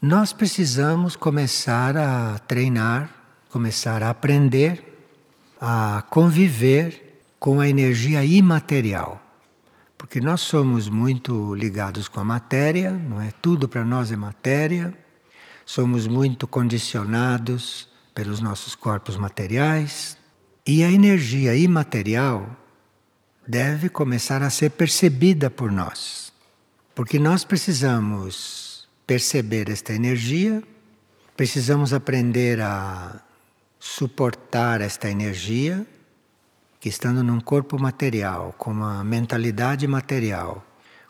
[0.00, 3.10] nós precisamos começar a treinar,
[3.50, 4.88] começar a aprender
[5.60, 9.20] a conviver com a energia imaterial.
[9.96, 13.32] Porque nós somos muito ligados com a matéria, não é?
[13.42, 14.96] Tudo para nós é matéria.
[15.66, 20.16] Somos muito condicionados pelos nossos corpos materiais.
[20.64, 22.56] E a energia imaterial
[23.46, 26.32] deve começar a ser percebida por nós.
[26.94, 28.67] Porque nós precisamos
[29.08, 30.62] perceber esta energia,
[31.34, 33.18] precisamos aprender a
[33.80, 35.86] suportar esta energia
[36.78, 40.62] que estando num corpo material, com uma mentalidade material,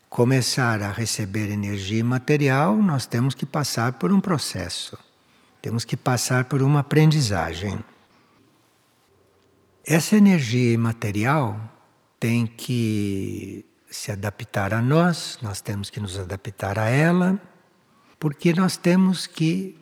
[0.09, 4.97] começar a receber energia material, nós temos que passar por um processo.
[5.61, 7.81] Temos que passar por uma aprendizagem.
[9.85, 11.61] Essa energia imaterial
[12.21, 17.41] tem que se adaptar a nós, nós temos que nos adaptar a ela,
[18.19, 19.77] porque nós temos que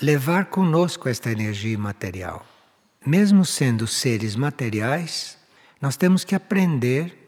[0.00, 2.46] levar conosco esta energia imaterial.
[3.04, 5.36] Mesmo sendo seres materiais,
[5.80, 7.18] nós temos que aprender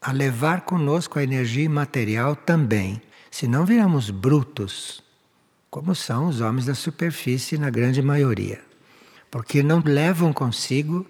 [0.00, 3.00] a levar conosco a energia imaterial também,
[3.30, 5.02] senão viramos brutos,
[5.70, 8.60] como são os homens da superfície na grande maioria,
[9.30, 11.06] porque não levam consigo,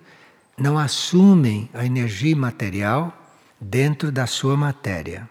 [0.58, 3.16] não assumem a energia material
[3.58, 5.28] dentro da sua matéria.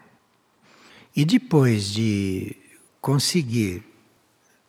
[1.15, 2.55] E depois de
[3.01, 3.83] conseguir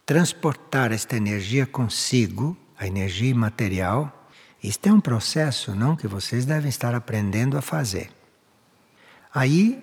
[0.07, 4.29] transportar esta energia consigo, a energia imaterial,
[4.63, 8.11] isto é um processo, não, que vocês devem estar aprendendo a fazer.
[9.33, 9.83] Aí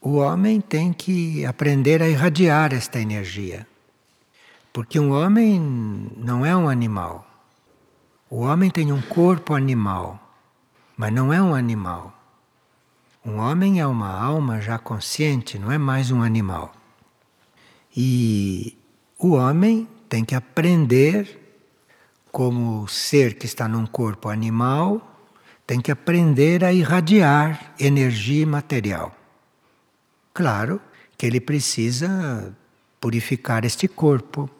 [0.00, 3.66] o homem tem que aprender a irradiar esta energia.
[4.72, 5.58] Porque um homem
[6.16, 7.26] não é um animal.
[8.30, 10.20] O homem tem um corpo animal,
[10.96, 12.12] mas não é um animal.
[13.24, 16.72] Um homem é uma alma já consciente, não é mais um animal.
[17.96, 18.76] E
[19.18, 21.40] o homem tem que aprender,
[22.30, 25.16] como ser que está num corpo animal,
[25.66, 29.16] tem que aprender a irradiar energia material.
[30.34, 30.80] Claro
[31.16, 32.54] que ele precisa
[33.00, 34.50] purificar este corpo,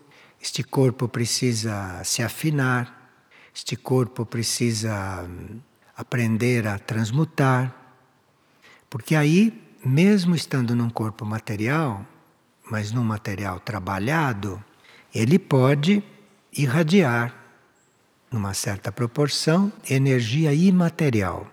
[0.41, 3.13] este corpo precisa se afinar,
[3.55, 5.61] este corpo precisa hum,
[5.97, 7.75] aprender a transmutar.
[8.89, 12.07] Porque aí, mesmo estando num corpo material,
[12.71, 14.63] mas num material trabalhado,
[15.15, 16.03] ele pode
[16.53, 17.35] irradiar,
[18.31, 21.47] numa certa proporção, energia imaterial.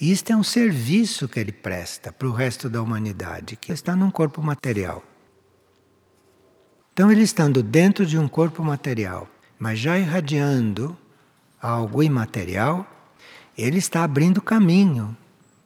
[0.00, 3.94] E isto é um serviço que ele presta para o resto da humanidade, que está
[3.94, 5.02] num corpo material.
[6.92, 9.28] Então, ele estando dentro de um corpo material,
[9.58, 10.96] mas já irradiando
[11.60, 12.86] algo imaterial,
[13.56, 15.16] ele está abrindo caminho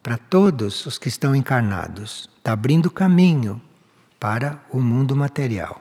[0.02, 2.30] para todos os que estão encarnados.
[2.38, 3.60] Está abrindo caminho
[4.18, 5.80] para o mundo material.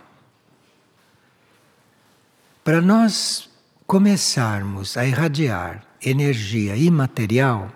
[2.64, 3.50] Para nós
[3.86, 7.72] começarmos a irradiar energia imaterial,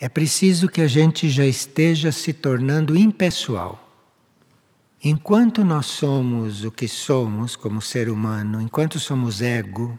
[0.00, 3.80] é preciso que a gente já esteja se tornando impessoal.
[5.02, 9.98] Enquanto nós somos o que somos como ser humano, enquanto somos ego,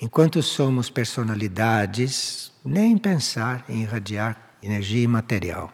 [0.00, 5.72] enquanto somos personalidades, nem pensar em irradiar energia imaterial.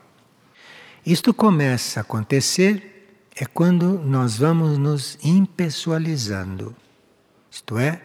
[1.04, 2.93] Isto começa a acontecer
[3.36, 6.74] é quando nós vamos nos impessoalizando.
[7.50, 8.00] Isto é,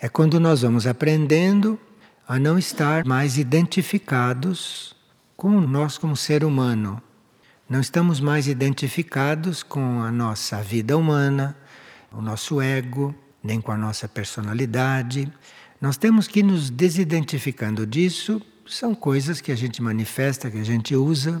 [0.00, 1.78] é quando nós vamos aprendendo
[2.26, 4.96] a não estar mais identificados
[5.36, 7.00] com nós como ser humano.
[7.68, 11.56] Não estamos mais identificados com a nossa vida humana,
[12.10, 15.32] o nosso ego, nem com a nossa personalidade.
[15.80, 18.42] Nós temos que nos desidentificando disso.
[18.66, 21.40] São coisas que a gente manifesta, que a gente usa,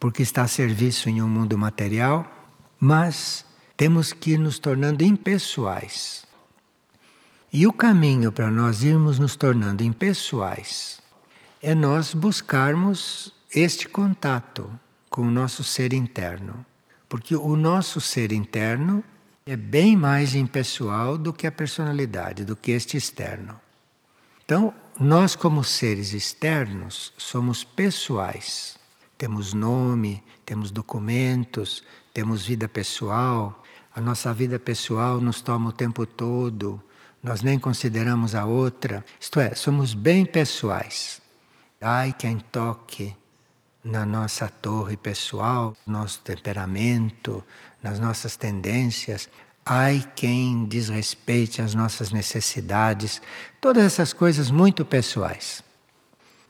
[0.00, 2.37] porque está a serviço em um mundo material
[2.80, 3.44] mas
[3.76, 6.26] temos que ir nos tornando impessoais.
[7.52, 11.00] E o caminho para nós irmos nos tornando impessoais
[11.62, 14.70] é nós buscarmos este contato
[15.08, 16.64] com o nosso ser interno.
[17.08, 19.02] Porque o nosso ser interno
[19.46, 23.58] é bem mais impessoal do que a personalidade, do que este externo.
[24.44, 28.78] Então, nós, como seres externos, somos pessoais.
[29.16, 31.82] Temos nome, temos documentos,
[32.12, 33.62] temos vida pessoal,
[33.94, 36.82] a nossa vida pessoal nos toma o tempo todo,
[37.22, 39.04] nós nem consideramos a outra.
[39.18, 41.20] Isto é, somos bem pessoais.
[41.80, 43.14] Ai, quem toque
[43.82, 47.42] na nossa torre pessoal, nosso temperamento,
[47.82, 49.28] nas nossas tendências.
[49.64, 53.20] Ai, quem desrespeite as nossas necessidades.
[53.60, 55.62] Todas essas coisas muito pessoais.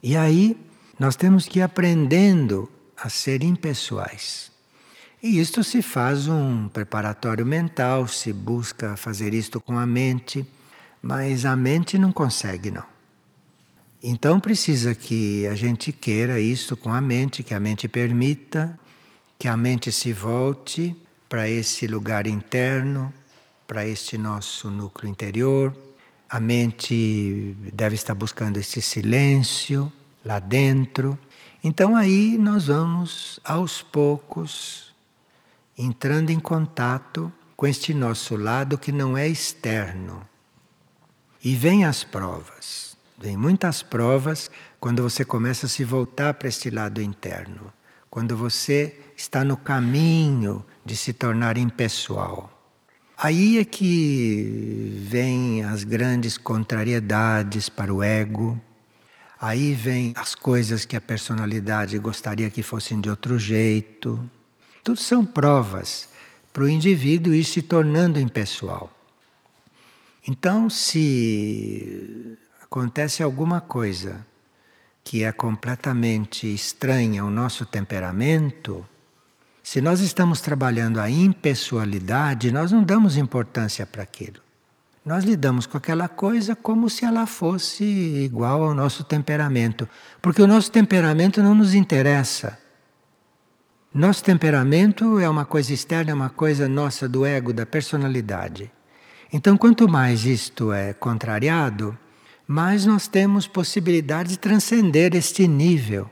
[0.02, 0.56] E aí
[0.99, 4.48] nós temos que ir aprendendo a ser impessoais.
[5.20, 10.47] E isto se faz um preparatório mental, se busca fazer isto com a mente,
[11.03, 12.85] mas a mente não consegue, não.
[14.00, 18.79] Então precisa que a gente queira isto com a mente, que a mente permita,
[19.37, 20.94] que a mente se volte
[21.29, 23.12] para esse lugar interno,
[23.67, 25.76] para este nosso núcleo interior.
[26.31, 29.93] A mente deve estar buscando esse silêncio
[30.25, 31.19] lá dentro.
[31.62, 34.88] Então aí nós vamos aos poucos
[35.78, 40.26] entrando em contato com este nosso lado que não é externo.
[41.42, 46.69] E vem as provas, vem muitas provas quando você começa a se voltar para este
[46.69, 47.72] lado interno,
[48.10, 52.52] quando você está no caminho de se tornar impessoal.
[53.16, 58.60] Aí é que vem as grandes contrariedades para o ego,
[59.40, 64.28] aí vem as coisas que a personalidade gostaria que fossem de outro jeito,
[64.88, 66.08] tudo são provas
[66.50, 68.90] para o indivíduo ir se tornando impessoal.
[70.26, 74.26] Então, se acontece alguma coisa
[75.05, 78.82] que é completamente estranha ao nosso temperamento,
[79.62, 84.40] se nós estamos trabalhando a impessoalidade, nós não damos importância para aquilo.
[85.05, 89.87] Nós lidamos com aquela coisa como se ela fosse igual ao nosso temperamento,
[90.23, 92.58] porque o nosso temperamento não nos interessa.
[93.99, 98.71] Nosso temperamento é uma coisa externa, é uma coisa nossa do ego, da personalidade.
[99.33, 101.99] Então, quanto mais isto é contrariado,
[102.47, 106.09] mais nós temos possibilidade de transcender este nível.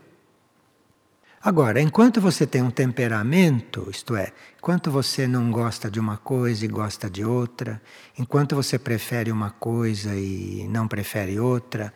[1.41, 6.65] Agora, enquanto você tem um temperamento, isto é, enquanto você não gosta de uma coisa
[6.65, 7.81] e gosta de outra,
[8.19, 11.93] enquanto você prefere uma coisa e não prefere outra,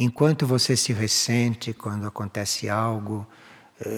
[0.00, 3.26] enquanto você se ressente quando acontece algo,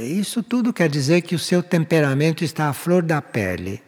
[0.02, 3.82] isso tudo quer dizer que o seu temperamento está à flor da pele.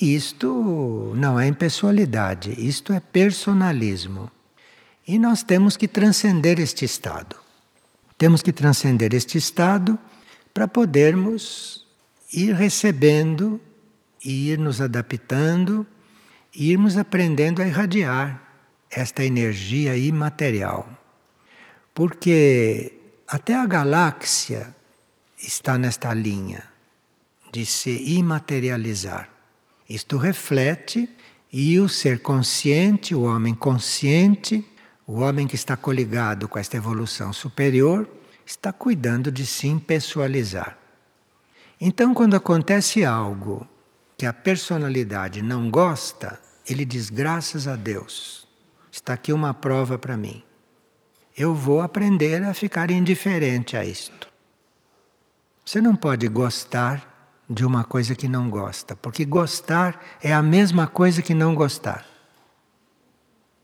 [0.00, 4.30] E isto não é impessoalidade, isto é personalismo.
[5.06, 7.36] E nós temos que transcender este estado.
[8.18, 9.98] Temos que transcender este estado
[10.52, 11.86] para podermos
[12.32, 13.60] ir recebendo,
[14.24, 15.86] ir nos adaptando,
[16.52, 18.42] irmos aprendendo a irradiar
[18.90, 20.88] esta energia imaterial.
[21.94, 22.95] Porque
[23.26, 24.74] até a galáxia
[25.36, 26.62] está nesta linha
[27.52, 29.28] de se imaterializar.
[29.88, 31.08] Isto reflete
[31.52, 34.64] e o ser consciente, o homem consciente,
[35.06, 38.08] o homem que está coligado com esta evolução superior,
[38.44, 40.78] está cuidando de se impessoalizar.
[41.80, 43.66] Então, quando acontece algo
[44.16, 48.46] que a personalidade não gosta, ele diz: graças a Deus,
[48.90, 50.42] está aqui uma prova para mim
[51.36, 54.28] eu vou aprender a ficar indiferente a isto.
[55.64, 60.86] Você não pode gostar de uma coisa que não gosta, porque gostar é a mesma
[60.86, 62.06] coisa que não gostar.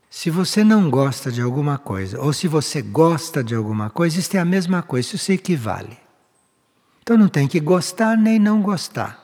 [0.09, 4.37] Se você não gosta de alguma coisa, ou se você gosta de alguma coisa, isso
[4.37, 5.97] é a mesma coisa, isso se equivale.
[7.01, 9.19] Então não tem que gostar nem não gostar.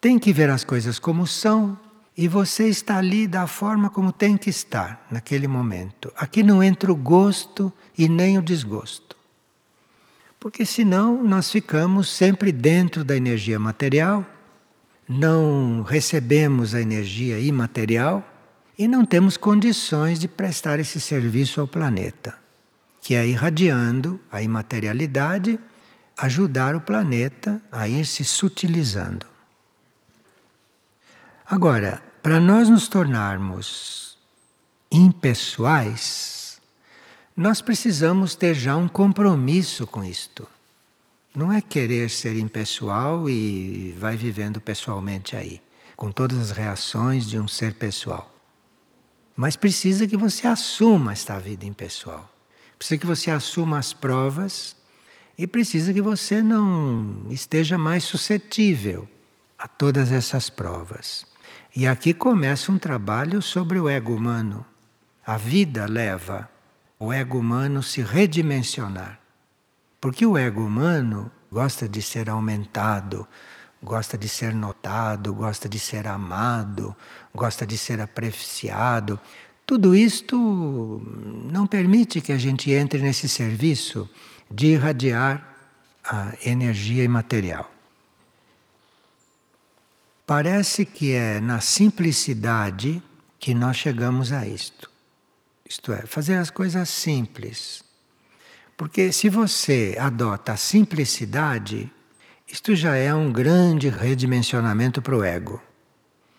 [0.00, 1.78] Tem que ver as coisas como são
[2.16, 6.12] e você está ali da forma como tem que estar naquele momento.
[6.16, 9.16] Aqui não entra o gosto e nem o desgosto.
[10.38, 14.26] Porque senão nós ficamos sempre dentro da energia material,
[15.08, 18.26] não recebemos a energia imaterial
[18.78, 22.34] e não temos condições de prestar esse serviço ao planeta,
[23.00, 25.58] que é irradiando a imaterialidade,
[26.18, 29.31] ajudar o planeta a ir se sutilizando.
[31.52, 34.16] Agora, para nós nos tornarmos
[34.90, 36.58] impessoais,
[37.36, 40.48] nós precisamos ter já um compromisso com isto.
[41.36, 45.60] Não é querer ser impessoal e vai vivendo pessoalmente aí,
[45.94, 48.34] com todas as reações de um ser pessoal.
[49.36, 52.32] Mas precisa que você assuma esta vida impessoal.
[52.78, 54.74] Precisa que você assuma as provas
[55.36, 59.06] e precisa que você não esteja mais suscetível
[59.58, 61.30] a todas essas provas.
[61.74, 64.64] E aqui começa um trabalho sobre o ego humano.
[65.26, 66.50] A vida leva
[66.98, 69.18] o ego humano se redimensionar.
[69.98, 73.26] Porque o ego humano gosta de ser aumentado,
[73.82, 76.94] gosta de ser notado, gosta de ser amado,
[77.34, 79.18] gosta de ser apreciado.
[79.64, 81.00] Tudo isto
[81.50, 84.08] não permite que a gente entre nesse serviço
[84.50, 85.56] de irradiar
[86.04, 87.70] a energia imaterial.
[90.34, 93.02] Parece que é na simplicidade
[93.38, 94.90] que nós chegamos a isto.
[95.68, 97.84] Isto é, fazer as coisas simples.
[98.74, 101.92] Porque se você adota a simplicidade,
[102.50, 105.60] isto já é um grande redimensionamento para o ego.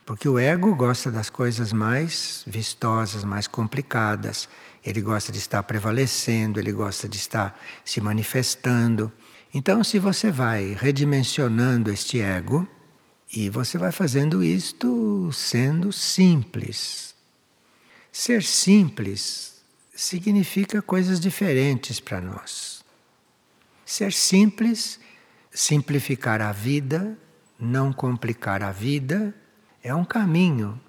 [0.07, 4.49] Porque o ego gosta das coisas mais vistosas, mais complicadas.
[4.83, 9.11] Ele gosta de estar prevalecendo, ele gosta de estar se manifestando.
[9.53, 12.67] Então, se você vai redimensionando este ego,
[13.35, 17.15] e você vai fazendo isto sendo simples.
[18.11, 19.59] Ser simples
[19.95, 22.85] significa coisas diferentes para nós.
[23.83, 24.99] Ser simples,
[25.51, 27.17] simplificar a vida,
[27.59, 29.33] não complicar a vida,
[29.81, 30.79] é um caminho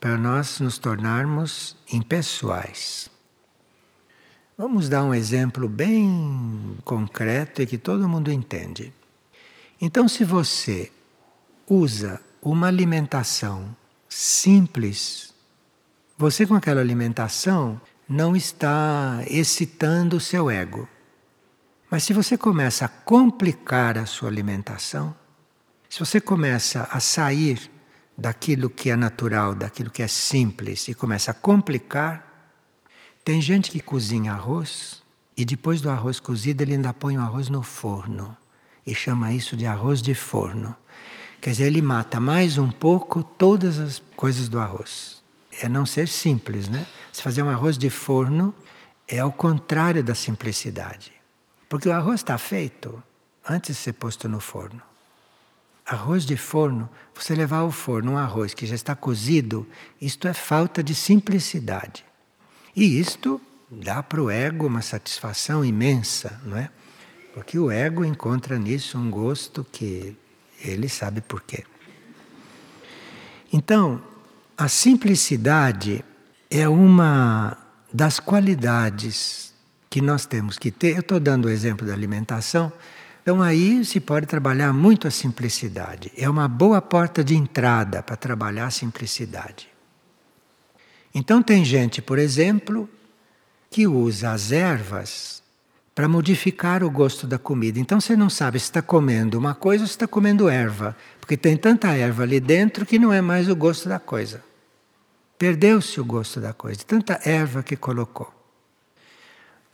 [0.00, 3.10] para nós nos tornarmos impessoais.
[4.56, 8.94] Vamos dar um exemplo bem concreto e que todo mundo entende.
[9.80, 10.90] Então, se você
[11.72, 13.74] usa uma alimentação
[14.08, 15.32] simples,
[16.18, 20.88] você com aquela alimentação não está excitando o seu ego.
[21.90, 25.14] Mas se você começa a complicar a sua alimentação,
[25.88, 27.70] se você começa a sair
[28.16, 32.54] daquilo que é natural, daquilo que é simples e começa a complicar.
[33.24, 35.02] Tem gente que cozinha arroz
[35.36, 38.36] e depois do arroz cozido ele ainda põe o arroz no forno
[38.86, 40.76] e chama isso de arroz de forno.
[41.42, 45.20] Quer dizer, ele mata mais um pouco todas as coisas do arroz.
[45.60, 46.86] É não ser simples, né?
[47.12, 48.54] Se fazer um arroz de forno
[49.08, 51.10] é ao contrário da simplicidade.
[51.68, 53.02] Porque o arroz está feito
[53.44, 54.80] antes de ser posto no forno.
[55.84, 59.66] Arroz de forno, você levar ao forno um arroz que já está cozido,
[60.00, 62.04] isto é falta de simplicidade.
[62.74, 66.70] E isto dá para o ego uma satisfação imensa, não é?
[67.34, 70.16] Porque o ego encontra nisso um gosto que
[70.62, 71.64] ele sabe por quê.
[73.52, 74.02] Então,
[74.56, 76.04] a simplicidade
[76.50, 77.56] é uma
[77.92, 79.52] das qualidades
[79.90, 80.94] que nós temos que ter.
[80.94, 82.72] Eu estou dando o exemplo da alimentação,
[83.20, 86.10] então aí se pode trabalhar muito a simplicidade.
[86.16, 89.68] É uma boa porta de entrada para trabalhar a simplicidade.
[91.14, 92.88] Então tem gente, por exemplo,
[93.70, 95.41] que usa as ervas
[95.94, 97.78] para modificar o gosto da comida.
[97.78, 101.36] Então você não sabe se está comendo uma coisa ou se está comendo erva, porque
[101.36, 104.42] tem tanta erva ali dentro que não é mais o gosto da coisa.
[105.38, 108.32] Perdeu-se o gosto da coisa, tanta erva que colocou.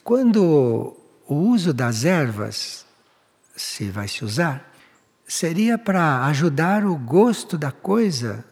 [0.03, 0.97] Quando
[1.27, 2.87] o uso das ervas
[3.55, 4.73] se vai se usar,
[5.27, 8.45] seria para ajudar o gosto da coisa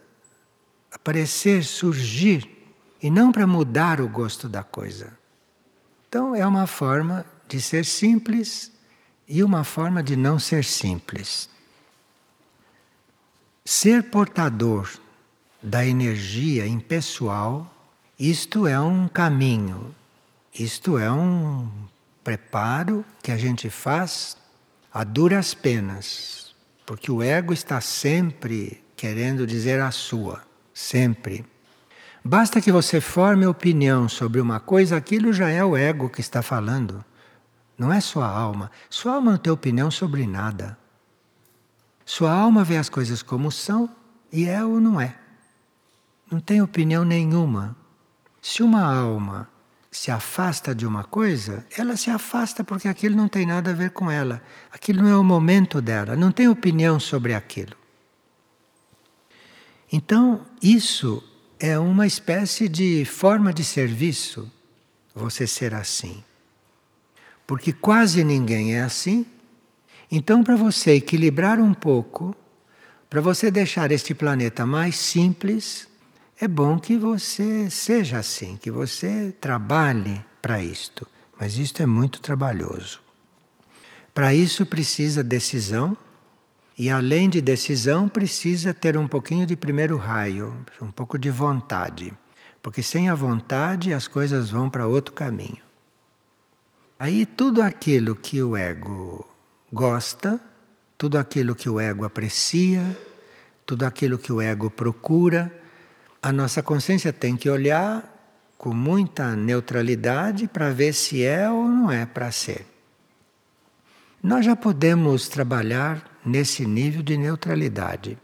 [0.92, 2.52] a aparecer, surgir,
[3.02, 5.16] e não para mudar o gosto da coisa.
[6.08, 8.72] Então é uma forma de ser simples
[9.28, 11.48] e uma forma de não ser simples.
[13.64, 14.88] Ser portador
[15.62, 17.72] da energia impessoal,
[18.18, 19.94] isto é um caminho,
[20.54, 21.68] isto é um
[22.22, 24.36] preparo que a gente faz
[24.92, 26.54] a duras penas,
[26.86, 31.44] porque o ego está sempre querendo dizer a sua, sempre.
[32.24, 36.42] Basta que você forme opinião sobre uma coisa, aquilo já é o ego que está
[36.42, 37.04] falando.
[37.78, 38.70] Não é sua alma.
[38.88, 40.78] Sua alma não tem opinião sobre nada.
[42.04, 43.90] Sua alma vê as coisas como são
[44.32, 45.16] e é ou não é.
[46.30, 47.76] Não tem opinião nenhuma.
[48.40, 49.48] Se uma alma
[49.90, 53.90] se afasta de uma coisa, ela se afasta porque aquilo não tem nada a ver
[53.90, 54.42] com ela.
[54.70, 57.76] Aquilo não é o momento dela, não tem opinião sobre aquilo.
[59.92, 61.22] Então, isso
[61.58, 64.50] é uma espécie de forma de serviço,
[65.14, 66.22] você ser assim.
[67.46, 69.24] Porque quase ninguém é assim.
[70.10, 72.34] Então, para você equilibrar um pouco,
[73.08, 75.88] para você deixar este planeta mais simples,
[76.40, 81.06] é bom que você seja assim, que você trabalhe para isto.
[81.38, 83.00] Mas isto é muito trabalhoso.
[84.12, 85.96] Para isso precisa decisão,
[86.78, 92.12] e além de decisão, precisa ter um pouquinho de primeiro raio, um pouco de vontade.
[92.62, 95.65] Porque sem a vontade as coisas vão para outro caminho.
[96.98, 99.28] Aí tudo aquilo que o ego
[99.70, 100.40] gosta,
[100.96, 102.82] tudo aquilo que o ego aprecia,
[103.66, 105.52] tudo aquilo que o ego procura,
[106.22, 108.02] a nossa consciência tem que olhar
[108.56, 112.66] com muita neutralidade para ver se é ou não é para ser.
[114.22, 118.18] Nós já podemos trabalhar nesse nível de neutralidade.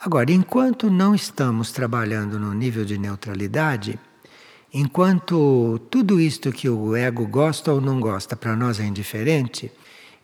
[0.00, 4.00] Agora, enquanto não estamos trabalhando no nível de neutralidade,
[4.72, 9.70] enquanto tudo isto que o ego gosta ou não gosta para nós é indiferente,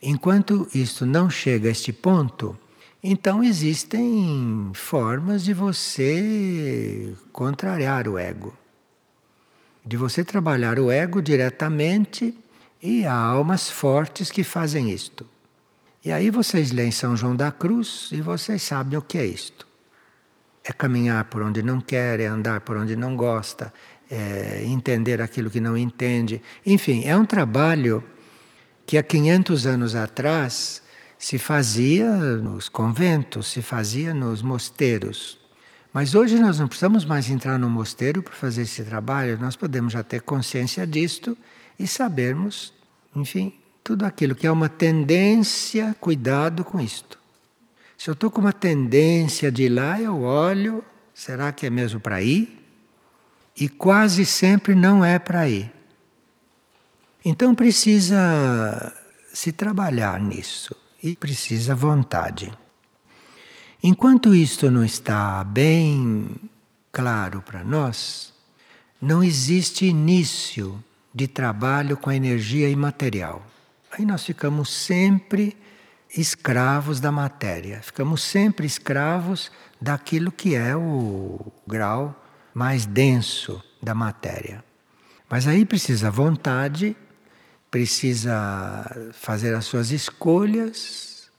[0.03, 2.57] enquanto isto não chega a este ponto,
[3.03, 8.57] então existem formas de você contrariar o ego.
[9.85, 12.37] De você trabalhar o ego diretamente
[12.83, 15.27] e há almas fortes que fazem isto.
[16.05, 19.67] E aí vocês leem São João da Cruz e vocês sabem o que é isto.
[20.65, 23.73] É caminhar por onde não quer, é andar por onde não gosta,
[24.11, 26.41] é entender aquilo que não entende.
[26.65, 28.03] Enfim, é um trabalho
[28.87, 30.83] que há 500 anos atrás
[31.19, 35.39] se fazia nos conventos, se fazia nos mosteiros.
[35.93, 39.93] Mas hoje nós não precisamos mais entrar no mosteiro para fazer esse trabalho, nós podemos
[39.93, 41.37] já ter consciência disto
[41.79, 42.73] e sabermos,
[43.17, 47.19] enfim, tudo aquilo que é uma tendência, cuidado com isto.
[47.97, 51.99] Se eu estou com uma tendência de ir lá, eu olho, será que é mesmo
[51.99, 52.58] para ir?
[53.61, 55.73] E quase sempre não é para ir.
[57.25, 58.95] Então precisa
[59.33, 62.53] se trabalhar nisso e precisa vontade.
[63.83, 66.37] Enquanto isto não está bem
[66.93, 68.33] claro para nós,
[69.03, 73.45] não existe início de trabalho com a energia imaterial.
[73.91, 75.57] Aí nós ficamos sempre
[76.17, 79.51] escravos da matéria, ficamos sempre escravos
[79.81, 82.28] daquilo que é o grau
[82.59, 84.65] mais denso da matéria.
[85.31, 86.97] Mas aí precisa vontade,
[87.71, 91.31] precisa fazer as suas escolhas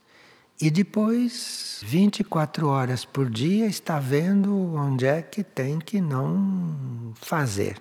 [0.61, 7.75] e depois, 24 horas por dia, está vendo onde é que tem que não fazer.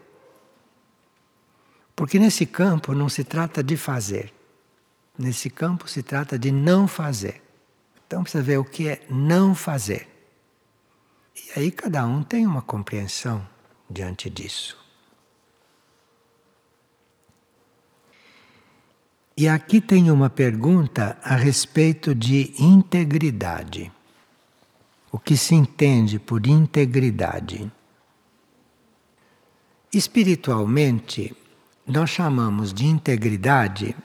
[1.95, 4.35] Porque nesse campo não se trata de fazer,
[5.17, 7.41] nesse campo se trata de não fazer.
[8.05, 10.18] Então precisa ver o que é não fazer.
[11.47, 13.47] E aí cada um tem uma compreensão
[13.89, 14.77] diante disso.
[19.37, 23.93] E aqui tem uma pergunta a respeito de integridade.
[25.13, 27.71] O que se entende por integridade?
[29.93, 31.35] Espiritualmente,
[31.87, 33.97] nós chamamos de integridade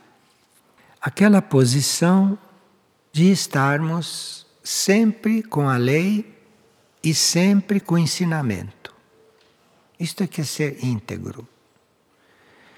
[1.02, 2.38] aquela posição
[3.12, 6.33] de estarmos sempre com a lei
[7.04, 8.94] e sempre com ensinamento.
[10.00, 11.48] Isto é que é ser íntegro.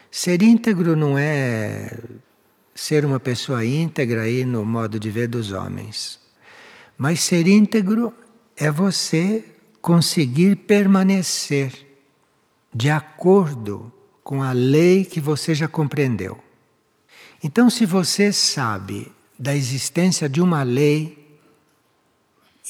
[0.09, 1.97] Ser íntegro não é
[2.73, 6.19] ser uma pessoa íntegra aí no modo de ver dos homens.
[6.97, 8.13] Mas ser íntegro
[8.55, 9.43] é você
[9.81, 11.85] conseguir permanecer
[12.73, 13.91] de acordo
[14.23, 16.37] com a lei que você já compreendeu.
[17.43, 21.24] Então, se você sabe da existência de uma lei,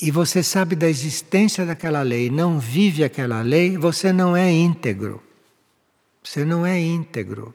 [0.02, 5.24] e você sabe da existência daquela lei, não vive aquela lei, você não é íntegro.
[6.22, 7.54] Você não é íntegro.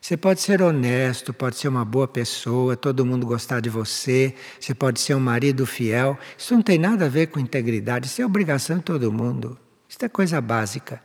[0.00, 4.74] Você pode ser honesto, pode ser uma boa pessoa, todo mundo gostar de você, você
[4.74, 6.18] pode ser um marido fiel.
[6.36, 9.58] Isso não tem nada a ver com integridade, isso é obrigação de todo mundo.
[9.88, 11.02] Isso é coisa básica.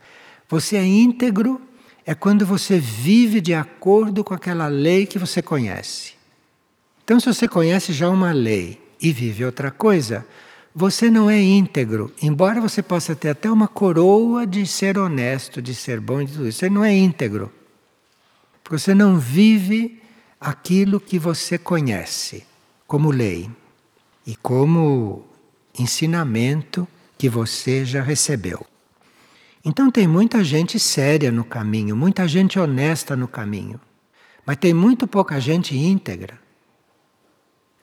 [0.48, 1.60] Você é íntegro
[2.06, 6.14] é quando você vive de acordo com aquela lei que você conhece.
[7.04, 10.24] Então, se você conhece já uma lei e vive outra coisa,
[10.78, 15.74] você não é íntegro, embora você possa ter até uma coroa de ser honesto, de
[15.74, 17.50] ser bom e tudo isso, você não é íntegro.
[18.62, 20.02] Porque você não vive
[20.38, 22.44] aquilo que você conhece
[22.86, 23.50] como lei
[24.26, 25.24] e como
[25.78, 26.86] ensinamento
[27.16, 28.66] que você já recebeu.
[29.64, 33.80] Então tem muita gente séria no caminho, muita gente honesta no caminho,
[34.44, 36.38] mas tem muito pouca gente íntegra.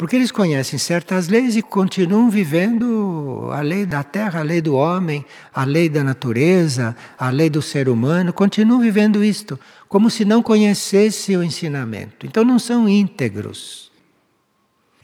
[0.03, 4.75] Porque eles conhecem certas leis e continuam vivendo a lei da terra, a lei do
[4.75, 10.25] homem, a lei da natureza, a lei do ser humano, continuam vivendo isto, como se
[10.25, 12.25] não conhecesse o ensinamento.
[12.25, 13.93] Então não são íntegros.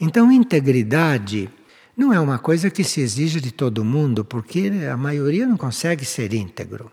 [0.02, 1.50] Então, integridade
[1.96, 6.04] não é uma coisa que se exige de todo mundo, porque a maioria não consegue
[6.04, 6.92] ser íntegro.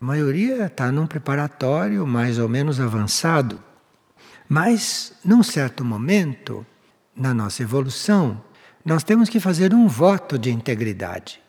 [0.00, 3.62] A maioria está num preparatório mais ou menos avançado.
[4.48, 6.64] Mas, num certo momento,
[7.18, 8.42] na nossa evolução,
[8.84, 11.40] nós temos que fazer um voto de integridade.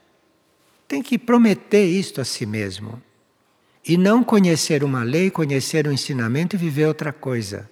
[0.87, 3.01] Tem que prometer isto a si mesmo.
[3.85, 7.69] E não conhecer uma lei, conhecer um ensinamento e viver outra coisa.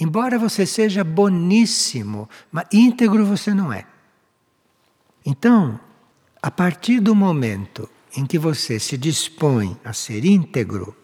[0.00, 3.86] Embora você seja boníssimo, mas íntegro você não é.
[5.24, 5.78] Então,
[6.40, 10.96] a partir do momento em que você se dispõe a ser íntegro,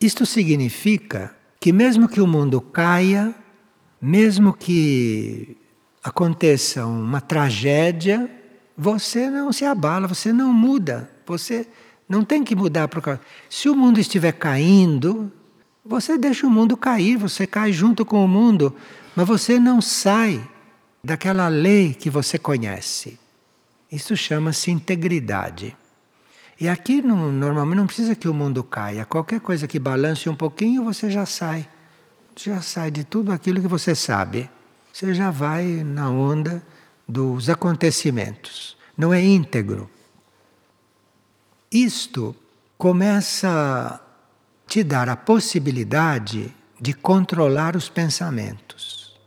[0.00, 3.34] isto significa que, mesmo que o mundo caia,
[4.00, 5.56] mesmo que
[6.02, 8.30] aconteça uma tragédia,
[8.76, 11.66] você não se abala, você não muda, você
[12.08, 13.20] não tem que mudar por causa.
[13.48, 15.30] Se o mundo estiver caindo,
[15.84, 18.74] você deixa o mundo cair, você cai junto com o mundo,
[19.14, 20.42] mas você não sai
[21.04, 23.18] daquela lei que você conhece.
[23.90, 25.76] Isso chama-se integridade.
[26.60, 29.04] E aqui normalmente não precisa que o mundo caia.
[29.04, 31.68] Qualquer coisa que balance um pouquinho, você já sai.
[32.42, 34.48] Já sai de tudo aquilo que você sabe.
[34.90, 36.62] Você já vai na onda
[37.06, 38.78] dos acontecimentos.
[38.96, 39.90] Não é íntegro.
[41.70, 42.34] Isto
[42.78, 44.00] começa a
[44.66, 49.20] te dar a possibilidade de controlar os pensamentos.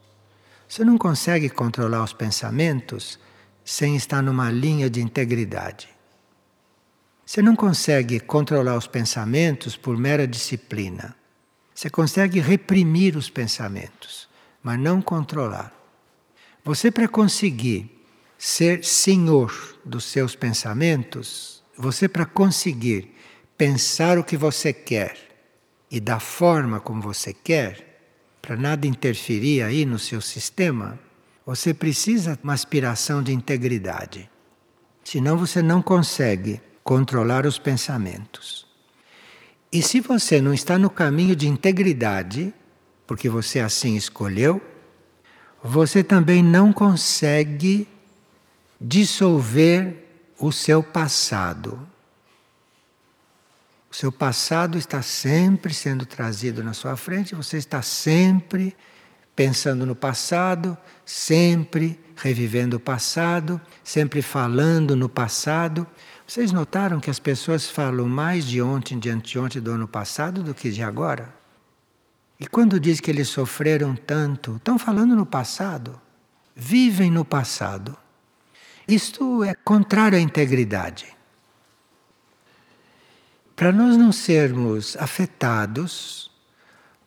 [0.68, 3.20] Você não consegue controlar os pensamentos
[3.64, 5.88] sem estar numa linha de integridade.
[7.24, 11.16] Você não consegue controlar os pensamentos por mera disciplina.
[11.84, 14.30] Você consegue reprimir os pensamentos,
[14.64, 15.74] mas não controlar.
[16.64, 17.92] Você, para conseguir
[18.38, 19.52] ser senhor
[19.84, 23.14] dos seus pensamentos, você, para conseguir
[23.58, 25.18] pensar o que você quer
[25.92, 28.02] e da forma como você quer,
[28.42, 30.98] para nada interferir aí no seu sistema,
[31.46, 34.30] você precisa de uma aspiração de integridade.
[35.04, 38.63] Senão você não consegue controlar os pensamentos.
[39.74, 42.54] E se você não está no caminho de integridade,
[43.08, 44.62] porque você assim escolheu,
[45.64, 47.88] você também não consegue
[48.80, 49.96] dissolver
[50.38, 51.90] o seu passado.
[53.90, 58.76] O seu passado está sempre sendo trazido na sua frente, você está sempre
[59.36, 65.88] pensando no passado, sempre revivendo o passado, sempre falando no passado.
[66.34, 70.52] Vocês notaram que as pessoas falam mais de ontem, de anteontem do ano passado do
[70.52, 71.32] que de agora?
[72.40, 76.02] E quando diz que eles sofreram tanto, estão falando no passado,
[76.56, 77.96] vivem no passado.
[78.88, 81.06] Isto é contrário à integridade.
[83.56, 86.32] Para nós não sermos afetados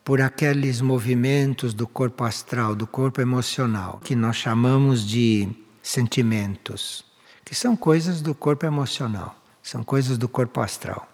[0.05, 5.49] por aqueles movimentos do corpo astral, do corpo emocional, que nós chamamos de
[5.83, 7.06] sentimentos,
[7.47, 9.33] que são coisas do corpo emocional,
[9.63, 11.07] são coisas do corpo astral.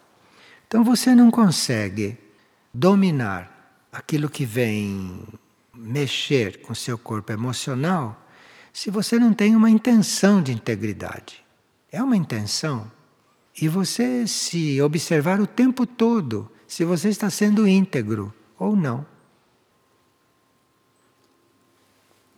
[0.67, 2.17] Então você não consegue
[2.74, 5.28] dominar aquilo que vem
[5.76, 8.19] mexer com seu corpo emocional
[8.74, 11.46] se você não tem uma intenção de integridade.
[11.91, 12.91] É uma intenção.
[13.62, 19.06] E você se observar o tempo todo se você está sendo íntegro ou não.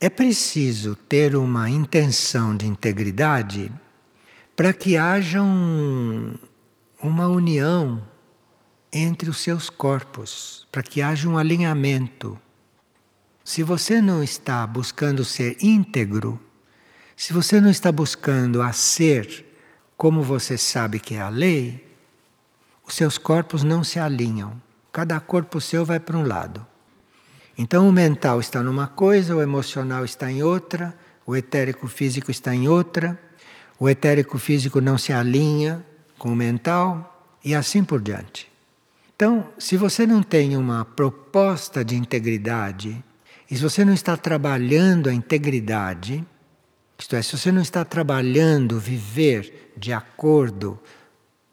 [0.01, 3.71] É preciso ter uma intenção de integridade
[4.55, 6.33] para que haja um,
[7.01, 8.01] uma união
[8.91, 12.39] entre os seus corpos, para que haja um alinhamento.
[13.43, 16.39] Se você não está buscando ser íntegro,
[17.15, 19.45] se você não está buscando a ser
[19.97, 21.85] como você sabe que é a lei,
[22.85, 24.61] os seus corpos não se alinham.
[24.91, 26.65] Cada corpo seu vai para um lado.
[27.57, 32.53] Então o mental está numa coisa, o emocional está em outra, o etérico físico está
[32.53, 33.19] em outra,
[33.79, 35.85] o etérico físico não se alinha
[36.17, 38.51] com o mental e assim por diante.
[39.15, 43.03] Então, se você não tem uma proposta de integridade,
[43.49, 46.25] e se você não está trabalhando a integridade,
[46.97, 50.79] isto é, se você não está trabalhando viver de acordo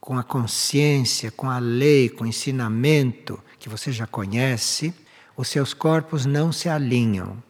[0.00, 4.92] com a consciência, com a lei, com o ensinamento que você já conhece,
[5.36, 7.42] os seus corpos não se alinham.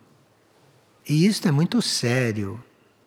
[1.09, 2.63] E isto é muito sério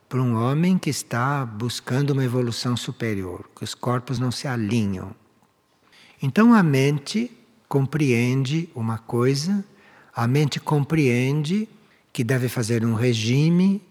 [0.07, 5.15] para um homem que está buscando uma evolução superior, que os corpos não se alinham.
[6.21, 7.31] Então a mente
[7.67, 9.63] compreende uma coisa,
[10.15, 11.67] a mente compreende
[12.13, 13.81] que deve fazer um regime,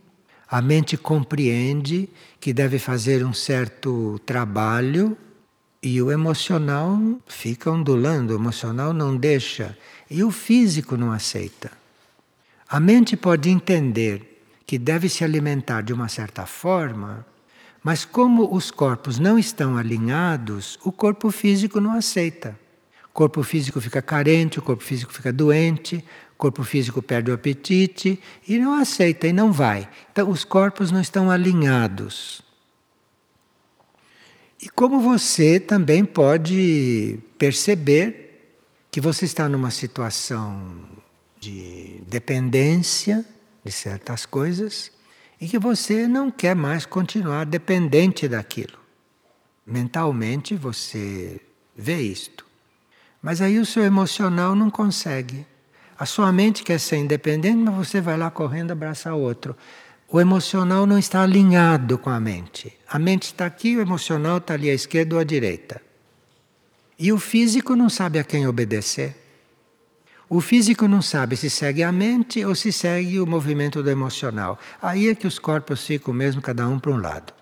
[0.49, 2.09] a mente compreende
[2.41, 5.17] que deve fazer um certo trabalho
[5.83, 9.77] e o emocional fica ondulando, o emocional não deixa.
[10.11, 11.71] E o físico não aceita.
[12.69, 14.34] A mente pode entender
[14.67, 17.27] que deve se alimentar de uma certa forma,
[17.83, 22.59] mas como os corpos não estão alinhados, o corpo físico não aceita.
[23.05, 27.35] O corpo físico fica carente, o corpo físico fica doente, o corpo físico perde o
[27.35, 29.89] apetite e não aceita e não vai.
[30.11, 32.43] Então, os corpos não estão alinhados.
[34.61, 38.57] E como você também pode perceber
[38.91, 40.89] que você está numa situação
[41.39, 43.25] de dependência
[43.65, 44.93] de certas coisas
[45.41, 48.79] e que você não quer mais continuar dependente daquilo.
[49.67, 51.41] Mentalmente você
[51.77, 52.45] vê isto.
[53.23, 55.47] Mas aí o seu emocional não consegue.
[55.99, 59.57] A sua mente quer ser independente, mas você vai lá correndo abraçar outro
[60.15, 62.73] o emocional não está alinhado com a mente.
[62.89, 65.83] A mente está aqui, o emocional está ali à esquerda ou à direita.
[66.97, 69.17] E o físico não sabe a quem obedecer.
[70.35, 74.59] O físico não sabe se segue a mente ou se segue o movimento do emocional.
[74.83, 77.33] Aí é que os corpos ficam mesmo cada um para um lado.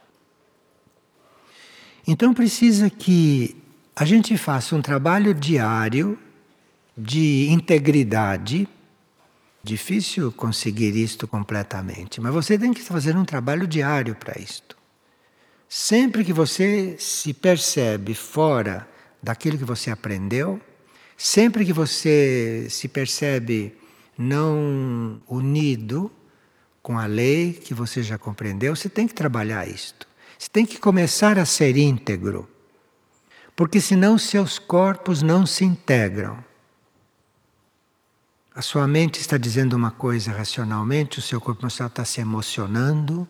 [2.07, 3.57] Então precisa que
[3.96, 6.18] a gente faça um trabalho diário
[6.94, 8.68] de integridade
[9.64, 14.76] difícil conseguir isto completamente, mas você tem que fazer um trabalho diário para isto.
[15.66, 18.87] Sempre que você se percebe fora
[19.22, 20.61] daquilo que você aprendeu,
[21.16, 23.77] sempre que você se percebe
[24.16, 26.11] não unido
[26.83, 30.07] com a lei que você já compreendeu, você tem que trabalhar isto.
[30.38, 32.48] Você tem que começar a ser íntegro.
[33.55, 36.42] Porque senão seus corpos não se integram.
[38.55, 43.27] A sua mente está dizendo uma coisa racionalmente, o seu corpo emocional está se emocionando,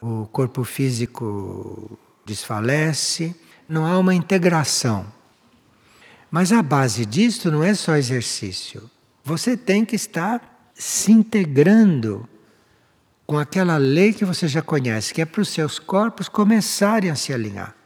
[0.00, 3.34] o corpo físico desfalece,
[3.68, 5.06] não há uma integração.
[6.32, 8.90] Mas a base disto não é só exercício.
[9.22, 12.26] Você tem que estar se integrando
[13.26, 17.14] com aquela lei que você já conhece, que é para os seus corpos começarem a
[17.14, 17.76] se alinhar.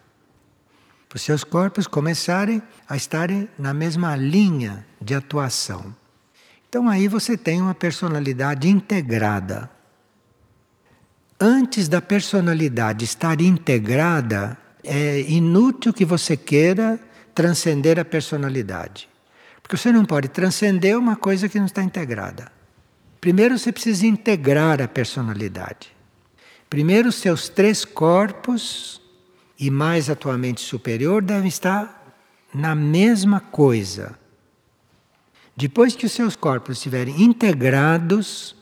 [1.09, 5.93] Para os seus corpos começarem a estarem na mesma linha de atuação.
[6.69, 9.69] Então aí você tem uma personalidade integrada.
[11.41, 17.01] Antes da personalidade estar integrada, é inútil que você queira
[17.37, 19.09] transcender a personalidade.
[19.63, 22.51] Porque você não pode transcender uma coisa que não está integrada.
[23.21, 25.95] Primeiro você precisa integrar a personalidade.
[26.71, 29.01] Primeiro, seus três corpos,
[29.59, 32.17] e mais atualmente superior, devem estar
[32.55, 34.19] na mesma coisa.
[35.55, 38.57] Depois que os seus corpos estiverem integrados,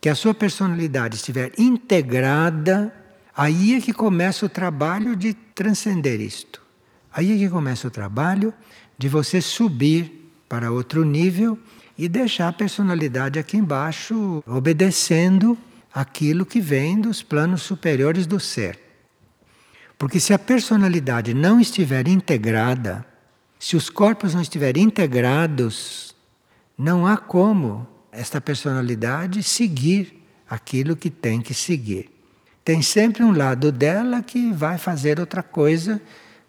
[0.00, 2.92] que a sua personalidade estiver integrada,
[3.36, 6.67] aí é que começa o trabalho de transcender isto.
[7.12, 8.52] Aí é que começa o trabalho
[8.96, 11.58] de você subir para outro nível
[11.96, 15.58] e deixar a personalidade aqui embaixo obedecendo
[15.92, 18.78] aquilo que vem dos planos superiores do ser.
[19.98, 23.04] Porque se a personalidade não estiver integrada,
[23.58, 26.14] se os corpos não estiverem integrados,
[26.76, 32.10] não há como esta personalidade seguir aquilo que tem que seguir.
[32.64, 36.00] Tem sempre um lado dela que vai fazer outra coisa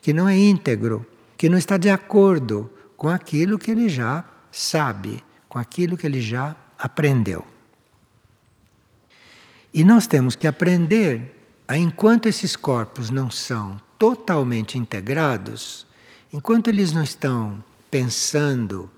[0.01, 1.05] que não é íntegro,
[1.37, 6.21] que não está de acordo com aquilo que ele já sabe com aquilo que ele
[6.21, 7.45] já aprendeu.
[9.73, 11.35] E nós temos que aprender
[11.67, 15.85] a, enquanto esses corpos não são totalmente integrados,
[16.31, 18.89] enquanto eles não estão pensando,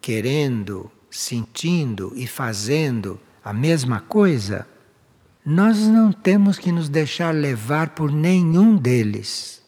[0.00, 4.66] querendo, sentindo e fazendo a mesma coisa,
[5.44, 9.62] nós não temos que nos deixar levar por nenhum deles.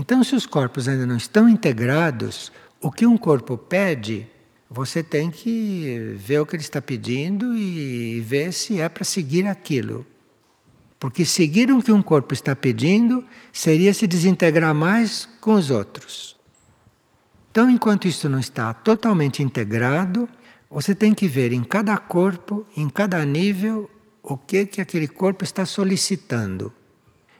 [0.00, 4.28] Então, se os corpos ainda não estão integrados, o que um corpo pede
[4.70, 9.44] você tem que ver o que ele está pedindo e ver se é para seguir
[9.48, 10.06] aquilo.
[11.00, 16.36] Porque seguir o que um corpo está pedindo seria se desintegrar mais com os outros.
[17.50, 20.28] Então, enquanto isso não está totalmente integrado,
[20.70, 23.90] você tem que ver em cada corpo, em cada nível,
[24.22, 26.72] o que que aquele corpo está solicitando.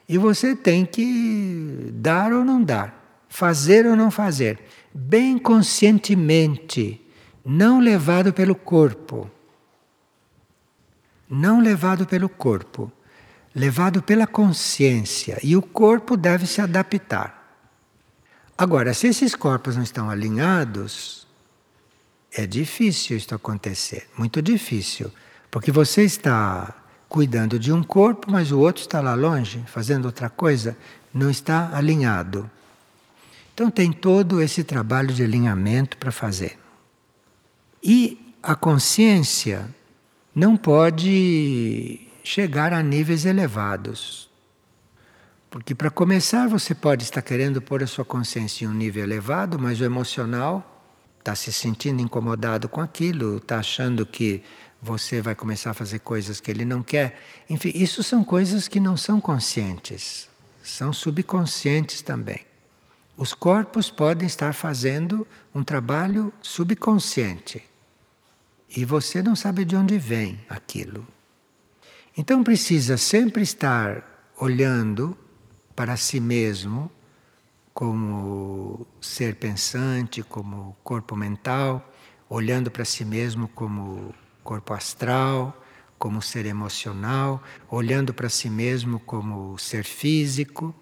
[0.08, 4.58] E você tem que dar ou não dar, fazer ou não fazer,
[4.94, 7.04] bem conscientemente
[7.44, 9.30] não levado pelo corpo.
[11.30, 12.92] Não levado pelo corpo,
[13.54, 15.38] levado pela consciência.
[15.42, 17.38] E o corpo deve se adaptar.
[18.56, 21.26] Agora, se esses corpos não estão alinhados,
[22.32, 25.10] é difícil isto acontecer, muito difícil,
[25.50, 26.77] porque você está
[27.08, 30.76] cuidando de um corpo, mas o outro está lá longe, fazendo outra coisa,
[31.12, 32.50] não está alinhado.
[33.54, 36.58] Então tem todo esse trabalho de alinhamento para fazer.
[37.82, 39.68] E a consciência
[40.34, 44.28] não pode chegar a níveis elevados.
[45.50, 49.58] Porque, para começar, você pode estar querendo pôr a sua consciência em um nível elevado,
[49.58, 50.84] mas o emocional
[51.18, 54.42] está se sentindo incomodado com aquilo, está achando que
[54.80, 57.20] você vai começar a fazer coisas que ele não quer.
[57.50, 60.28] Enfim, isso são coisas que não são conscientes,
[60.62, 62.46] são subconscientes também.
[63.16, 67.64] Os corpos podem estar fazendo um trabalho subconsciente.
[68.76, 71.06] E você não sabe de onde vem aquilo.
[72.16, 75.16] Então precisa sempre estar olhando
[75.74, 76.90] para si mesmo
[77.74, 81.92] como ser pensante, como corpo mental,
[82.28, 84.14] olhando para si mesmo como
[84.48, 85.62] corpo astral,
[85.98, 90.74] como ser emocional, olhando para si mesmo como ser físico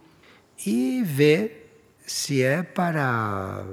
[0.64, 3.64] e ver se é para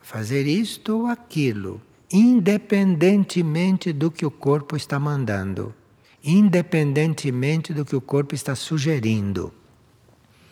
[0.00, 5.74] fazer isto ou aquilo independentemente do que o corpo está mandando,
[6.22, 9.52] independentemente do que o corpo está sugerindo.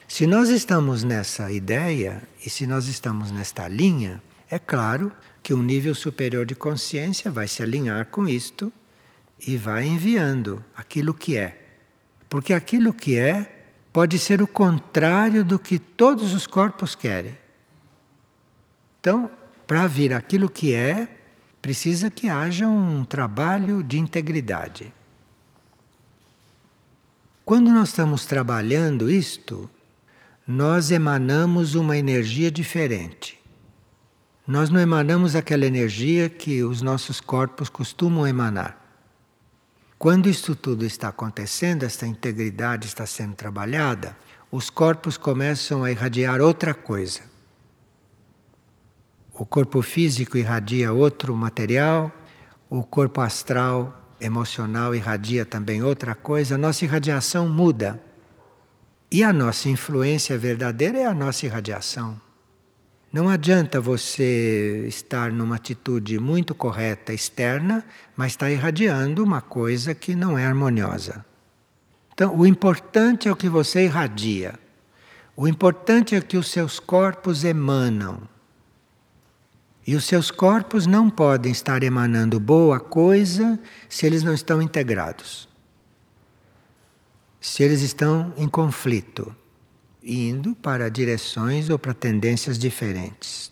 [0.09, 5.63] Se nós estamos nessa ideia e se nós estamos nesta linha, é claro que um
[5.63, 8.73] nível superior de consciência vai se alinhar com isto
[9.47, 11.61] e vai enviando aquilo que é.
[12.29, 17.37] Porque aquilo que é pode ser o contrário do que todos os corpos querem.
[19.01, 19.31] Então,
[19.67, 21.09] para vir aquilo que é,
[21.61, 24.93] precisa que haja um trabalho de integridade.
[27.45, 29.69] Quando nós estamos trabalhando isto,
[30.47, 33.41] nós emanamos uma energia diferente.
[34.47, 38.80] Nós não emanamos aquela energia que os nossos corpos costumam emanar.
[40.01, 44.17] Quando isto tudo está acontecendo, esta integridade está sendo trabalhada,
[44.51, 47.21] os corpos começam a irradiar outra coisa.
[49.35, 52.11] O corpo físico irradia outro material,
[52.71, 58.03] o corpo astral, emocional irradia também outra coisa, a nossa irradiação muda.
[59.13, 62.19] E a nossa influência verdadeira é a nossa irradiação.
[63.13, 67.85] Não adianta você estar numa atitude muito correta externa,
[68.17, 71.25] mas estar irradiando uma coisa que não é harmoniosa.
[72.13, 74.55] Então, o importante é o que você irradia.
[75.37, 78.21] O importante é que os seus corpos emanam.
[79.85, 85.49] E os seus corpos não podem estar emanando boa coisa se eles não estão integrados.
[87.41, 89.35] Se eles estão em conflito
[90.03, 93.51] indo para direções ou para tendências diferentes.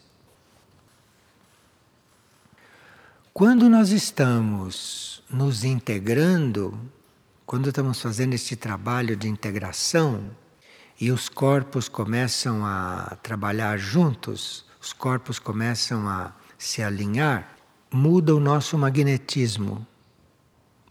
[3.32, 6.78] Quando nós estamos nos integrando,
[7.46, 10.30] quando estamos fazendo este trabalho de integração
[11.00, 17.56] e os corpos começam a trabalhar juntos, os corpos começam a se alinhar,
[17.92, 19.86] muda o nosso magnetismo,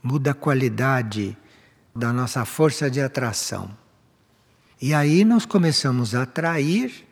[0.02, 1.38] muda a qualidade
[1.94, 3.76] da nossa força de atração.
[4.80, 7.08] E aí nós começamos a atrair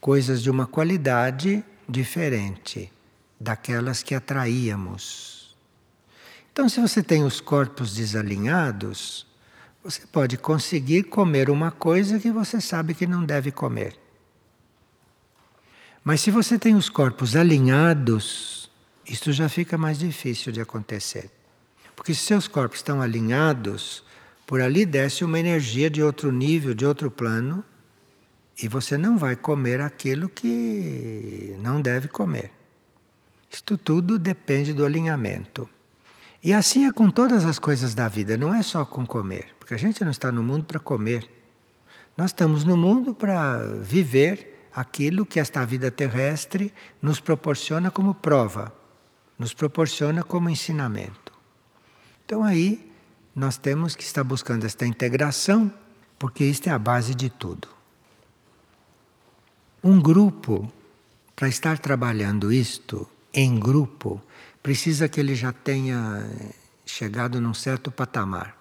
[0.00, 2.92] coisas de uma qualidade diferente
[3.38, 5.56] daquelas que atraíamos.
[6.52, 9.26] Então, se você tem os corpos desalinhados,
[9.82, 13.96] você pode conseguir comer uma coisa que você sabe que não deve comer.
[16.02, 18.68] Mas se você tem os corpos alinhados,
[19.06, 21.30] isto já fica mais difícil de acontecer.
[21.94, 24.02] Porque se seus corpos estão alinhados,
[24.48, 27.62] por ali desce uma energia de outro nível, de outro plano,
[28.62, 32.50] e você não vai comer aquilo que não deve comer.
[33.50, 35.68] Isto tudo depende do alinhamento.
[36.42, 39.74] E assim é com todas as coisas da vida, não é só com comer, porque
[39.74, 41.28] a gente não está no mundo para comer.
[42.16, 48.72] Nós estamos no mundo para viver aquilo que esta vida terrestre nos proporciona como prova,
[49.38, 51.34] nos proporciona como ensinamento.
[52.24, 52.87] Então aí
[53.38, 55.72] nós temos que estar buscando esta integração,
[56.18, 57.68] porque isto é a base de tudo.
[59.82, 60.68] Um grupo,
[61.36, 64.20] para estar trabalhando isto em grupo,
[64.60, 66.28] precisa que ele já tenha
[66.84, 68.58] chegado num certo patamar.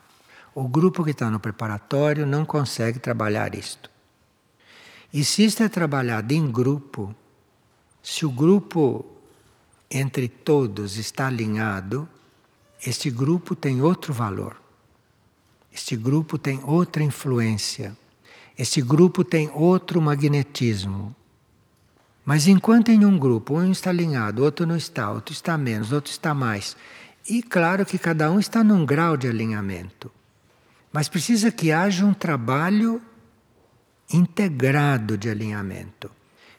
[0.54, 3.90] O grupo que está no preparatório não consegue trabalhar isto.
[5.12, 7.16] E se isto é trabalhado em grupo,
[8.04, 9.04] se o grupo
[9.90, 12.08] entre todos está alinhado,
[12.86, 14.67] este grupo tem outro valor.
[15.78, 17.96] Este grupo tem outra influência.
[18.58, 21.16] Este grupo tem outro magnetismo.
[22.26, 26.12] Mas enquanto em um grupo um está alinhado, outro não está, outro está menos, outro
[26.12, 26.76] está mais.
[27.30, 30.12] E claro que cada um está num grau de alinhamento.
[30.92, 33.00] Mas precisa que haja um trabalho
[34.12, 36.10] integrado de alinhamento.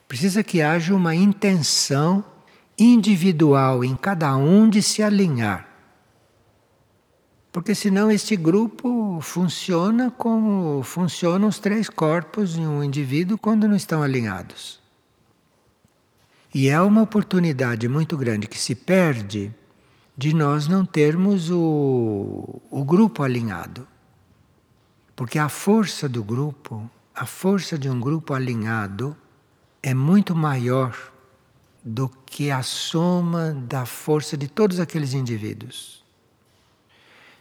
[0.06, 2.24] Precisa que haja uma intenção
[2.78, 5.67] individual em cada um de se alinhar.
[7.50, 13.76] Porque senão este grupo funciona como funcionam os três corpos em um indivíduo quando não
[13.76, 14.80] estão alinhados.
[16.54, 19.54] E é uma oportunidade muito grande que se perde
[20.16, 23.86] de nós não termos o, o grupo alinhado.
[25.14, 29.16] Porque a força do grupo, a força de um grupo alinhado,
[29.82, 30.96] é muito maior
[31.84, 35.97] do que a soma da força de todos aqueles indivíduos.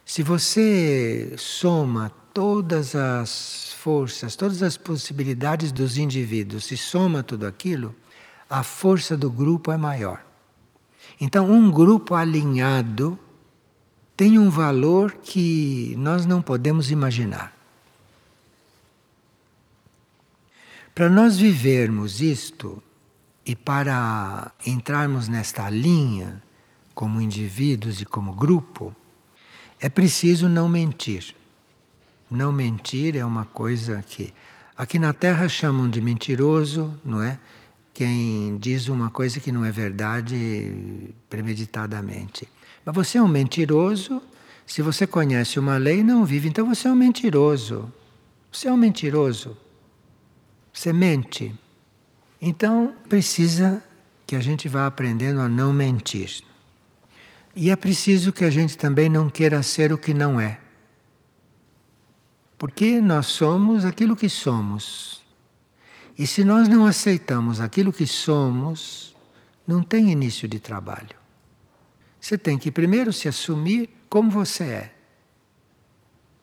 [0.08, 7.94] Se você soma todas as forças, todas as possibilidades dos indivíduos, se soma tudo aquilo,
[8.48, 10.24] a força do grupo é maior.
[11.20, 13.18] Então, um grupo alinhado
[14.16, 17.54] tem um valor que nós não podemos imaginar.
[20.94, 22.82] Para nós vivermos isto
[23.44, 26.42] e para entrarmos nesta linha
[26.94, 28.96] como indivíduos e como grupo,
[29.80, 31.34] é preciso não mentir.
[32.30, 34.32] Não mentir é uma coisa que
[34.76, 37.38] aqui na Terra chamam de mentiroso, não é?
[37.98, 42.48] quem diz uma coisa que não é verdade premeditadamente.
[42.84, 44.22] Mas você é um mentiroso.
[44.64, 47.92] Se você conhece uma lei e não vive, então você é um mentiroso.
[48.52, 49.56] Você é um mentiroso.
[50.72, 51.52] Você mente.
[52.40, 53.82] Então precisa
[54.24, 56.44] que a gente vá aprendendo a não mentir.
[57.60, 60.60] E é preciso que a gente também não queira ser o que não é.
[62.56, 65.24] Porque nós somos aquilo que somos.
[66.16, 69.12] E se nós não aceitamos aquilo que somos,
[69.66, 71.16] não tem início de trabalho.
[72.20, 74.94] Você tem que primeiro se assumir como você é.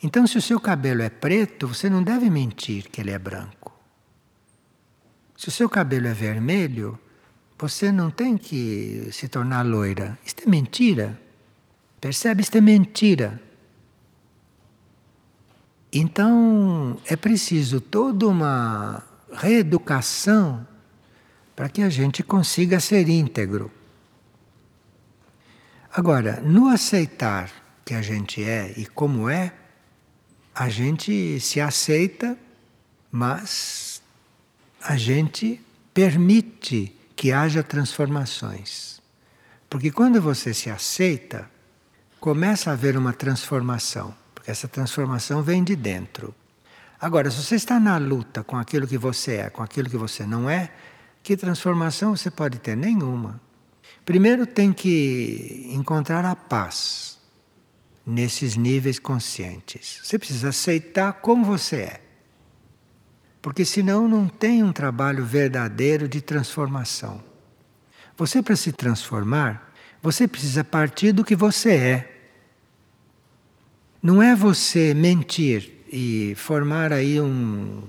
[0.03, 3.73] Então, se o seu cabelo é preto, você não deve mentir que ele é branco.
[5.37, 6.99] Se o seu cabelo é vermelho,
[7.57, 10.17] você não tem que se tornar loira.
[10.25, 11.19] Isto é mentira.
[12.01, 12.41] Percebe?
[12.41, 13.41] Isto é mentira.
[15.91, 19.01] Então, é preciso toda uma
[19.31, 20.67] reeducação
[21.55, 23.71] para que a gente consiga ser íntegro.
[25.91, 27.49] Agora, no aceitar
[27.85, 29.53] que a gente é e como é,
[30.53, 32.37] a gente se aceita,
[33.09, 34.01] mas
[34.81, 35.61] a gente
[35.93, 39.01] permite que haja transformações.
[39.69, 41.49] Porque quando você se aceita,
[42.19, 46.33] começa a haver uma transformação, porque essa transformação vem de dentro.
[46.99, 50.25] Agora, se você está na luta com aquilo que você é, com aquilo que você
[50.25, 50.71] não é,
[51.21, 52.75] que transformação você pode ter?
[52.75, 53.41] Nenhuma.
[54.05, 57.17] Primeiro tem que encontrar a paz
[58.05, 59.99] nesses níveis conscientes.
[60.03, 62.04] Você precisa aceitar como você é.
[63.45, 67.23] Porque senão não tem um trabalho verdadeiro de transformação.
[68.17, 69.71] Você, para se transformar,
[70.01, 72.21] você precisa partir do que você é.
[74.01, 77.83] Não é você mentir e formar aí um,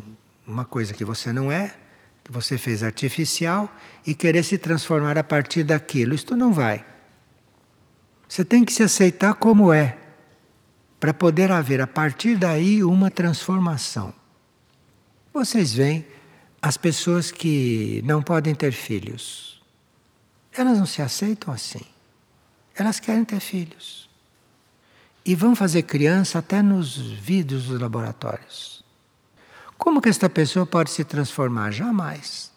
[0.46, 1.74] uma coisa que você não é,
[2.22, 3.74] que você fez artificial,
[4.06, 6.14] e querer se transformar a partir daquilo.
[6.14, 6.84] Isto não vai.
[8.28, 9.96] Você tem que se aceitar como é,
[11.00, 14.12] para poder haver a partir daí uma transformação.
[15.36, 16.02] Vocês veem
[16.62, 19.62] as pessoas que não podem ter filhos.
[20.50, 21.84] Elas não se aceitam assim.
[22.74, 24.08] Elas querem ter filhos.
[25.26, 28.82] E vão fazer criança até nos vidros dos laboratórios.
[29.76, 31.70] Como que esta pessoa pode se transformar?
[31.70, 32.50] Jamais.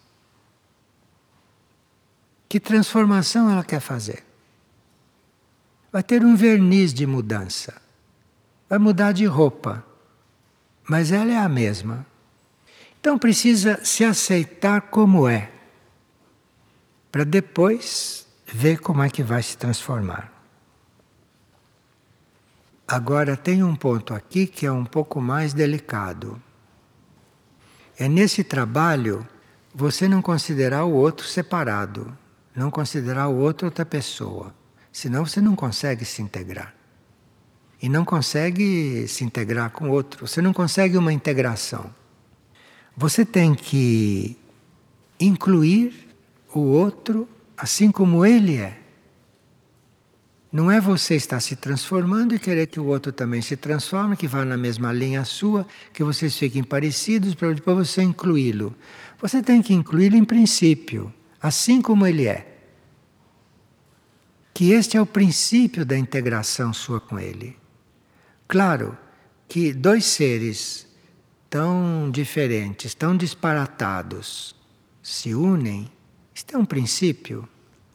[2.48, 4.24] Que transformação ela quer fazer?
[5.92, 7.78] Vai ter um verniz de mudança.
[8.70, 9.84] Vai mudar de roupa.
[10.88, 12.08] Mas ela é a mesma.
[13.00, 15.50] Então precisa se aceitar como é,
[17.10, 20.30] para depois ver como é que vai se transformar.
[22.86, 26.40] Agora tem um ponto aqui que é um pouco mais delicado.
[27.98, 29.26] É nesse trabalho
[29.74, 32.16] você não considerar o outro separado,
[32.54, 34.54] não considerar o outro outra pessoa,
[34.92, 36.74] senão você não consegue se integrar.
[37.80, 41.98] E não consegue se integrar com o outro, você não consegue uma integração.
[43.00, 44.36] Você tem que
[45.18, 46.14] incluir
[46.52, 47.26] o outro
[47.56, 48.78] assim como ele é.
[50.52, 54.28] Não é você estar se transformando e querer que o outro também se transforme, que
[54.28, 58.76] vá na mesma linha sua, que vocês fiquem parecidos para depois você incluí-lo.
[59.18, 62.54] Você tem que incluí-lo em princípio, assim como ele é.
[64.52, 67.56] Que este é o princípio da integração sua com ele.
[68.46, 68.94] Claro
[69.48, 70.89] que dois seres
[71.50, 74.54] tão diferentes, tão disparatados,
[75.02, 75.90] se unem,
[76.32, 77.46] isto é um princípio,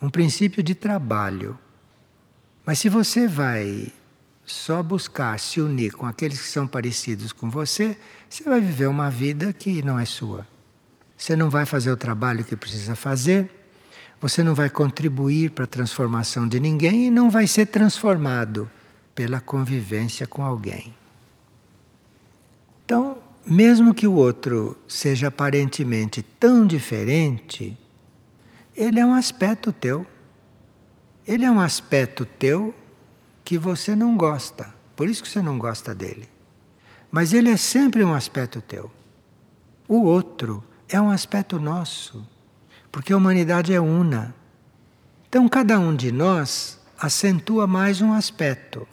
[0.02, 1.58] um princípio de trabalho.
[2.66, 3.94] Mas se você vai
[4.46, 7.98] só buscar se unir com aqueles que são parecidos com você,
[8.30, 10.46] você vai viver uma vida que não é sua.
[11.18, 13.50] Você não vai fazer o trabalho que precisa fazer,
[14.20, 18.70] você não vai contribuir para a transformação de ninguém e não vai ser transformado
[19.14, 20.94] pela convivência com alguém.
[22.84, 27.78] Então, mesmo que o outro seja aparentemente tão diferente,
[28.76, 30.06] ele é um aspecto teu.
[31.28, 32.74] Ele é um aspecto teu
[33.44, 34.74] que você não gosta.
[34.96, 36.28] Por isso que você não gosta dele.
[37.12, 38.92] Mas ele é sempre um aspecto teu.
[39.88, 42.28] O outro é um aspecto nosso,
[42.92, 44.34] porque a humanidade é una.
[45.30, 48.88] Então cada um de nós acentua mais um aspecto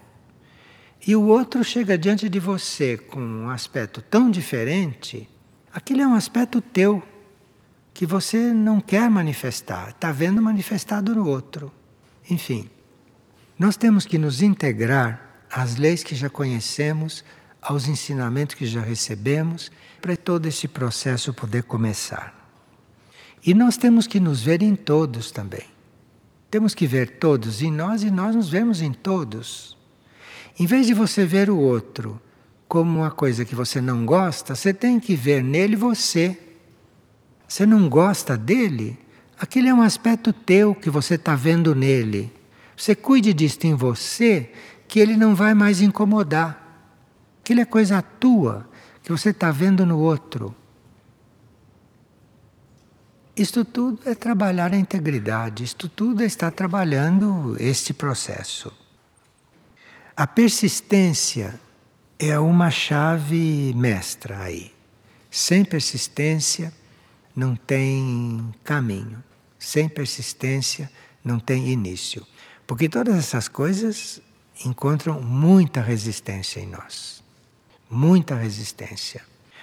[1.06, 5.28] e o outro chega diante de você com um aspecto tão diferente,
[5.72, 7.02] aquilo é um aspecto teu
[7.92, 11.72] que você não quer manifestar, está vendo manifestado no outro.
[12.30, 12.70] Enfim,
[13.58, 17.24] nós temos que nos integrar às leis que já conhecemos,
[17.60, 22.34] aos ensinamentos que já recebemos, para todo esse processo poder começar.
[23.44, 25.64] E nós temos que nos ver em todos também.
[26.48, 29.76] Temos que ver todos em nós e nós nos vemos em todos.
[30.58, 32.20] Em vez de você ver o outro
[32.68, 36.38] como uma coisa que você não gosta, você tem que ver nele você.
[37.46, 38.98] Você não gosta dele?
[39.38, 42.32] Aquele é um aspecto teu que você está vendo nele.
[42.76, 44.50] Você cuide disto em você,
[44.88, 46.58] que ele não vai mais incomodar.
[47.40, 48.68] Aquilo é coisa tua,
[49.02, 50.54] que você está vendo no outro.
[53.36, 58.81] Isto tudo é trabalhar a integridade, isto tudo é estar trabalhando este processo.
[60.14, 61.58] A persistência
[62.18, 64.70] é uma chave mestra aí.
[65.30, 66.70] Sem persistência
[67.34, 69.24] não tem caminho.
[69.58, 70.90] Sem persistência
[71.24, 72.26] não tem início.
[72.66, 74.20] Porque todas essas coisas
[74.66, 77.24] encontram muita resistência em nós.
[77.90, 79.22] Muita resistência.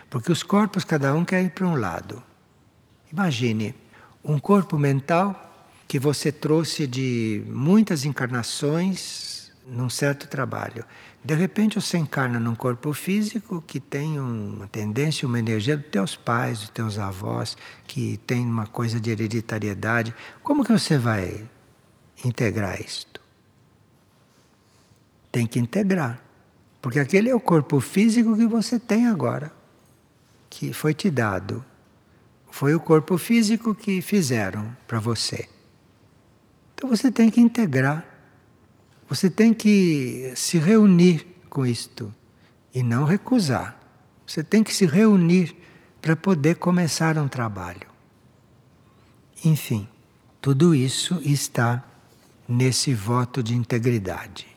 [0.10, 2.24] Porque os corpos, cada um quer ir para um lado.
[3.14, 3.76] Imagine
[4.24, 5.46] um corpo mental
[5.88, 9.39] que você trouxe de muitas encarnações
[9.70, 10.84] num certo trabalho.
[11.24, 16.16] De repente você encarna num corpo físico que tem uma tendência, uma energia dos teus
[16.16, 20.14] pais, dos teus avós, que tem uma coisa de hereditariedade.
[20.42, 21.48] Como que você vai
[22.24, 23.22] integrar isto?
[25.32, 26.22] Tem que integrar.
[26.82, 29.52] Porque aquele é o corpo físico que você tem agora,
[30.50, 31.64] que foi te dado.
[32.50, 35.48] Foi o corpo físico que fizeram para você.
[36.74, 38.06] Então você tem que integrar.
[39.10, 42.14] Você tem que se reunir com isto
[42.74, 43.80] e não recusar.
[44.26, 45.56] Você tem que se reunir
[46.00, 47.88] para poder começar um trabalho.
[49.44, 49.88] Enfim,
[50.40, 51.84] tudo isso está
[52.48, 54.49] nesse voto de integridade.